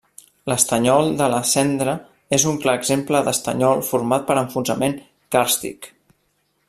L'estanyol 0.51 1.09
de 1.19 1.27
la 1.33 1.41
Cendra 1.49 1.93
és 2.37 2.45
un 2.53 2.57
clar 2.63 2.75
exemple 2.81 3.21
d'estanyol 3.27 3.85
format 3.91 4.27
per 4.31 4.39
enfonsament 4.45 4.97
càrstic. 5.37 5.93